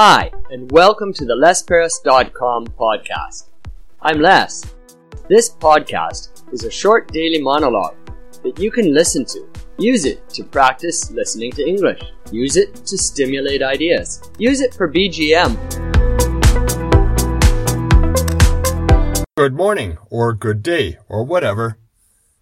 Hi, 0.00 0.30
and 0.52 0.70
welcome 0.70 1.12
to 1.14 1.24
the 1.24 1.34
LesPerras.com 1.34 2.68
podcast. 2.68 3.46
I'm 4.00 4.20
Les. 4.20 4.62
This 5.28 5.50
podcast 5.50 6.44
is 6.52 6.62
a 6.62 6.70
short 6.70 7.12
daily 7.12 7.42
monologue 7.42 7.96
that 8.44 8.60
you 8.60 8.70
can 8.70 8.94
listen 8.94 9.24
to. 9.24 9.44
Use 9.76 10.04
it 10.04 10.28
to 10.28 10.44
practice 10.44 11.10
listening 11.10 11.50
to 11.50 11.66
English. 11.66 12.00
Use 12.30 12.56
it 12.56 12.76
to 12.86 12.96
stimulate 12.96 13.60
ideas. 13.60 14.22
Use 14.38 14.60
it 14.60 14.72
for 14.72 14.86
BGM. 14.88 15.56
Good 19.36 19.54
morning, 19.54 19.98
or 20.10 20.32
good 20.32 20.62
day, 20.62 20.98
or 21.08 21.24
whatever. 21.24 21.76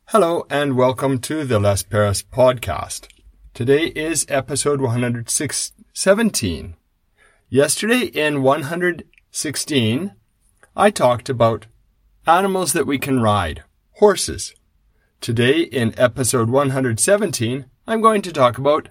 Hello, 0.08 0.44
and 0.50 0.76
welcome 0.76 1.20
to 1.20 1.46
the 1.46 1.58
Les 1.58 1.82
Perras 1.84 2.22
podcast. 2.22 3.08
Today 3.54 3.86
is 3.96 4.26
episode 4.28 4.82
117. 4.82 6.76
Yesterday 7.48 8.06
in 8.06 8.42
116, 8.42 10.12
I 10.74 10.90
talked 10.90 11.28
about 11.28 11.66
animals 12.26 12.72
that 12.72 12.88
we 12.88 12.98
can 12.98 13.20
ride, 13.20 13.62
horses. 13.98 14.52
Today 15.20 15.60
in 15.60 15.94
episode 15.96 16.50
117, 16.50 17.66
I'm 17.86 18.00
going 18.00 18.22
to 18.22 18.32
talk 18.32 18.58
about 18.58 18.88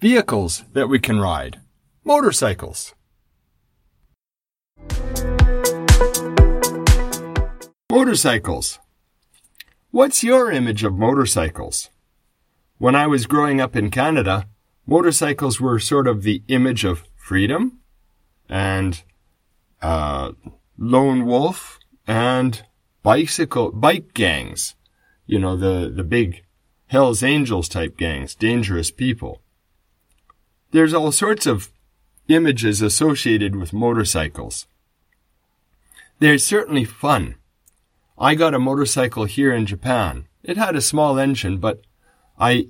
vehicles 0.00 0.64
that 0.72 0.88
we 0.88 0.98
can 0.98 1.20
ride, 1.20 1.60
motorcycles. 2.02 2.96
Motorcycles. 7.88 8.80
What's 9.92 10.24
your 10.24 10.50
image 10.50 10.82
of 10.82 10.98
motorcycles? 10.98 11.90
When 12.78 12.96
I 12.96 13.06
was 13.06 13.26
growing 13.26 13.60
up 13.60 13.76
in 13.76 13.92
Canada, 13.92 14.48
motorcycles 14.84 15.60
were 15.60 15.78
sort 15.78 16.08
of 16.08 16.24
the 16.24 16.42
image 16.48 16.84
of 16.84 17.04
freedom 17.26 17.80
and 18.48 19.02
uh, 19.82 20.30
lone 20.78 21.26
wolf 21.26 21.80
and 22.06 22.62
bicycle 23.02 23.72
bike 23.72 24.14
gangs. 24.14 24.76
You 25.26 25.40
know 25.40 25.56
the 25.56 25.90
the 25.90 26.04
big 26.04 26.44
Hell's 26.86 27.24
Angels 27.24 27.68
type 27.68 27.96
gangs, 27.96 28.36
dangerous 28.36 28.92
people. 28.92 29.42
There's 30.70 30.94
all 30.94 31.10
sorts 31.10 31.46
of 31.46 31.72
images 32.28 32.80
associated 32.80 33.56
with 33.56 33.72
motorcycles. 33.72 34.68
They're 36.20 36.38
certainly 36.38 36.84
fun. 36.84 37.34
I 38.16 38.36
got 38.36 38.54
a 38.54 38.60
motorcycle 38.60 39.24
here 39.24 39.52
in 39.52 39.66
Japan. 39.66 40.28
It 40.44 40.56
had 40.56 40.76
a 40.76 40.80
small 40.92 41.18
engine, 41.18 41.58
but 41.58 41.80
I 42.38 42.68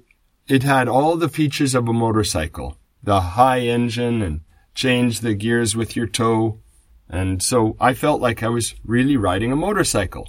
it 0.48 0.62
had 0.62 0.88
all 0.88 1.16
the 1.16 1.28
features 1.28 1.74
of 1.74 1.86
a 1.88 1.92
motorcycle. 1.92 2.78
The 3.02 3.20
high 3.36 3.60
engine 3.60 4.22
and 4.22 4.40
change 4.76 5.20
the 5.20 5.34
gears 5.34 5.74
with 5.74 5.96
your 5.96 6.06
toe. 6.06 6.60
And 7.08 7.42
so 7.42 7.76
I 7.80 7.94
felt 7.94 8.20
like 8.20 8.42
I 8.42 8.48
was 8.48 8.74
really 8.84 9.16
riding 9.16 9.50
a 9.50 9.56
motorcycle, 9.56 10.28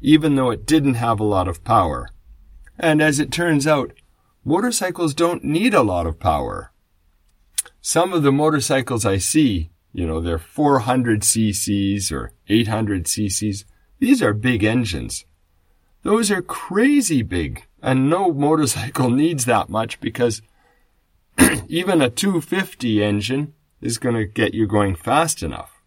even 0.00 0.36
though 0.36 0.50
it 0.50 0.64
didn't 0.64 0.94
have 0.94 1.20
a 1.20 1.24
lot 1.24 1.48
of 1.48 1.64
power. 1.64 2.08
And 2.78 3.02
as 3.02 3.18
it 3.18 3.32
turns 3.32 3.66
out, 3.66 3.92
motorcycles 4.44 5.14
don't 5.14 5.44
need 5.44 5.74
a 5.74 5.82
lot 5.82 6.06
of 6.06 6.20
power. 6.20 6.72
Some 7.80 8.12
of 8.12 8.22
the 8.22 8.32
motorcycles 8.32 9.04
I 9.04 9.18
see, 9.18 9.70
you 9.92 10.06
know, 10.06 10.20
they're 10.20 10.38
400 10.38 11.22
cc's 11.22 12.12
or 12.12 12.32
800 12.48 13.04
cc's. 13.04 13.64
These 13.98 14.22
are 14.22 14.32
big 14.32 14.62
engines. 14.62 15.24
Those 16.04 16.30
are 16.30 16.42
crazy 16.42 17.22
big, 17.22 17.66
and 17.82 18.08
no 18.08 18.32
motorcycle 18.46 19.10
needs 19.10 19.44
that 19.46 19.68
much 19.68 20.00
because 20.00 20.40
even 21.68 22.00
a 22.00 22.10
250 22.10 23.02
engine 23.02 23.54
is 23.80 23.98
going 23.98 24.14
to 24.14 24.24
get 24.24 24.54
you 24.54 24.66
going 24.66 24.94
fast 24.94 25.42
enough. 25.42 25.82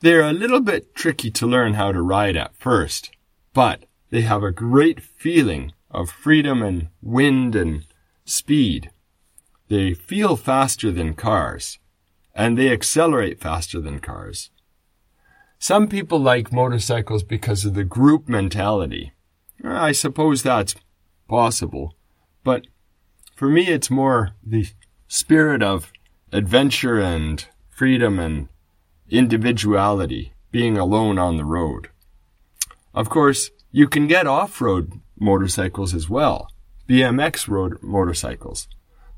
They're 0.00 0.22
a 0.22 0.32
little 0.32 0.60
bit 0.60 0.94
tricky 0.94 1.30
to 1.32 1.46
learn 1.46 1.74
how 1.74 1.92
to 1.92 2.02
ride 2.02 2.36
at 2.36 2.56
first, 2.56 3.10
but 3.54 3.84
they 4.10 4.22
have 4.22 4.42
a 4.42 4.52
great 4.52 5.02
feeling 5.02 5.72
of 5.90 6.10
freedom 6.10 6.62
and 6.62 6.88
wind 7.00 7.56
and 7.56 7.86
speed. 8.24 8.90
They 9.68 9.94
feel 9.94 10.36
faster 10.36 10.92
than 10.92 11.14
cars, 11.14 11.78
and 12.34 12.56
they 12.56 12.70
accelerate 12.70 13.40
faster 13.40 13.80
than 13.80 14.00
cars. 14.00 14.50
Some 15.58 15.88
people 15.88 16.18
like 16.18 16.52
motorcycles 16.52 17.22
because 17.22 17.64
of 17.64 17.74
the 17.74 17.84
group 17.84 18.28
mentality. 18.28 19.12
I 19.64 19.92
suppose 19.92 20.42
that's 20.42 20.74
possible, 21.28 21.94
but 22.44 22.66
for 23.34 23.48
me 23.48 23.68
it's 23.68 23.90
more 23.90 24.32
the 24.44 24.66
spirit 25.08 25.62
of 25.62 25.90
adventure 26.36 27.00
and 27.00 27.46
freedom 27.70 28.18
and 28.18 28.48
individuality, 29.08 30.34
being 30.50 30.76
alone 30.76 31.18
on 31.18 31.38
the 31.38 31.44
road. 31.46 31.88
Of 32.92 33.08
course, 33.08 33.50
you 33.72 33.88
can 33.88 34.06
get 34.06 34.26
off-road 34.26 35.00
motorcycles 35.18 35.94
as 35.94 36.10
well, 36.10 36.50
BMX 36.86 37.48
road 37.48 37.78
motorcycles. 37.82 38.68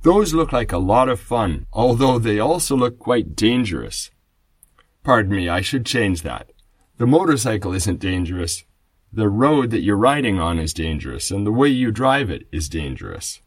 Those 0.03 0.33
look 0.33 0.53
like 0.53 0.71
a 0.71 0.79
lot 0.79 1.09
of 1.09 1.19
fun, 1.19 1.67
although 1.73 2.21
they 2.21 2.39
also 2.39 2.77
look 2.77 3.01
quite 3.01 3.35
dangerous. 3.35 4.13
Pardon 5.03 5.35
me, 5.35 5.49
I 5.49 5.61
should 5.61 5.85
change 5.85 6.23
that. 6.23 6.53
The 6.99 7.07
motorcycle 7.07 7.75
isn't 7.75 7.99
dangerous. 7.99 8.65
The 9.13 9.29
road 9.29 9.71
that 9.71 9.83
you're 9.83 9.97
riding 9.97 10.39
on 10.39 10.61
is 10.61 10.73
dangerous, 10.73 11.33
and 11.33 11.45
the 11.45 11.53
way 11.53 11.69
you 11.69 11.91
drive 11.91 12.31
it 12.31 12.47
is 12.53 12.69
dangerous. 12.69 13.41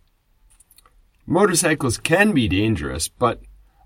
Motorcycles 1.25 1.97
can 1.97 2.33
be 2.33 2.49
dangerous, 2.49 3.07
but 3.07 3.41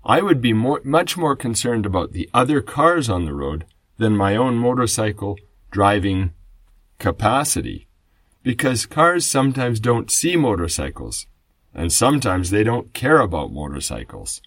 I 0.08 0.22
would 0.22 0.40
be 0.40 0.52
more, 0.52 0.80
much 0.84 1.16
more 1.16 1.34
concerned 1.34 1.84
about 1.84 2.12
the 2.12 2.30
other 2.32 2.60
cars 2.60 3.10
on 3.10 3.24
the 3.24 3.34
road 3.34 3.66
than 3.98 4.16
my 4.16 4.36
own 4.36 4.54
motorcycle 4.54 5.36
driving 5.72 6.30
capacity. 7.00 7.88
Because 8.44 8.86
cars 8.86 9.26
sometimes 9.26 9.80
don't 9.80 10.08
see 10.08 10.36
motorcycles, 10.36 11.26
and 11.74 11.92
sometimes 11.92 12.50
they 12.50 12.62
don't 12.62 12.94
care 12.94 13.18
about 13.18 13.52
motorcycles. 13.52 14.40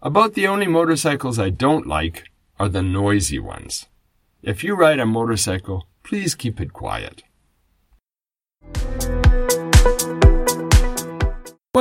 About 0.00 0.32
the 0.32 0.46
only 0.46 0.66
motorcycles 0.66 1.38
I 1.38 1.50
don't 1.50 1.86
like 1.86 2.24
are 2.58 2.70
the 2.70 2.82
noisy 2.82 3.38
ones. 3.38 3.84
If 4.42 4.64
you 4.64 4.74
ride 4.76 4.98
a 4.98 5.04
motorcycle, 5.04 5.86
please 6.02 6.34
keep 6.34 6.58
it 6.58 6.72
quiet. 6.72 7.22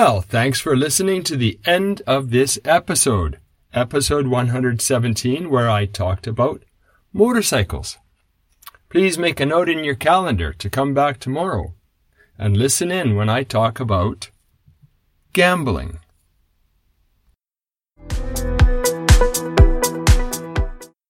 Well, 0.05 0.19
thanks 0.19 0.59
for 0.59 0.75
listening 0.75 1.23
to 1.23 1.37
the 1.37 1.57
end 1.65 2.01
of 2.05 2.29
this 2.29 2.59
episode, 2.65 3.39
episode 3.73 4.27
117, 4.27 5.49
where 5.49 5.69
I 5.69 5.85
talked 5.85 6.27
about 6.27 6.61
motorcycles. 7.13 7.97
Please 8.89 9.17
make 9.17 9.39
a 9.39 9.45
note 9.45 9.69
in 9.69 9.85
your 9.85 9.95
calendar 9.95 10.51
to 10.51 10.69
come 10.69 10.93
back 10.93 11.21
tomorrow 11.21 11.73
and 12.37 12.57
listen 12.57 12.91
in 12.91 13.15
when 13.15 13.29
I 13.29 13.43
talk 13.43 13.79
about 13.79 14.29
gambling. 15.31 15.99